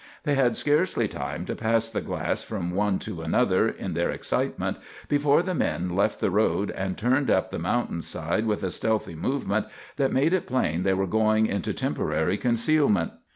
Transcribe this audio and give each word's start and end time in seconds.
They 0.23 0.33
had 0.33 0.57
scarcely 0.57 1.07
time 1.07 1.45
to 1.45 1.53
pass 1.55 1.87
the 1.91 2.01
glass 2.01 2.41
from 2.41 2.71
one 2.71 2.97
to 2.97 3.21
another, 3.21 3.69
in 3.69 3.93
their 3.93 4.09
excitement, 4.09 4.77
before 5.07 5.43
the 5.43 5.53
men 5.53 5.89
left 5.89 6.19
the 6.19 6.31
road 6.31 6.71
and 6.71 6.97
turned 6.97 7.29
up 7.29 7.51
the 7.51 7.59
mountain 7.59 8.01
side 8.01 8.47
with 8.47 8.63
a 8.63 8.71
stealthy 8.71 9.13
movement 9.13 9.67
that 9.97 10.11
made 10.11 10.33
it 10.33 10.47
plain 10.47 10.81
they 10.81 10.95
were 10.95 11.05
going 11.05 11.45
into 11.45 11.71
temporary 11.71 12.37
concealment. 12.39 13.11